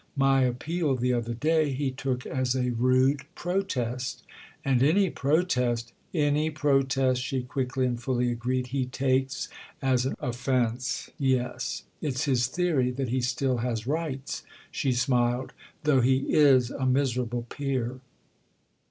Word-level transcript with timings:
My 0.17 0.41
appeal 0.41 0.95
the 0.95 1.13
other 1.13 1.35
day 1.35 1.71
he 1.73 1.91
took 1.91 2.25
as 2.25 2.55
a 2.55 2.71
rude 2.71 3.21
protest. 3.35 4.23
And 4.65 4.81
any 4.81 5.11
protest——" 5.11 5.93
"Any 6.11 6.49
protest," 6.49 7.21
she 7.21 7.43
quickly 7.43 7.85
and 7.85 8.01
fully 8.01 8.31
agreed, 8.31 8.69
"he 8.73 8.87
takes 8.87 9.47
as 9.79 10.07
an 10.07 10.15
offence, 10.19 11.11
yes. 11.19 11.83
It's 12.01 12.23
his 12.25 12.47
theory 12.47 12.89
that 12.89 13.09
he 13.09 13.21
still 13.21 13.57
has 13.57 13.85
rights," 13.85 14.41
she 14.71 14.91
smiled, 14.91 15.53
"though 15.83 16.01
he 16.01 16.33
is 16.33 16.71
a 16.71 16.87
miserable 16.87 17.43
peer." 17.43 17.99